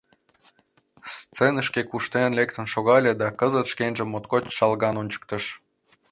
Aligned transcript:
Сценышке 1.15 1.81
куштен 1.89 2.31
лектын 2.39 2.65
шогале 2.73 3.11
да 3.21 3.27
кызыт 3.39 3.67
шкенжым 3.71 4.07
моткоч 4.11 4.43
чолган 4.57 4.95
ончыктыш. 5.01 5.43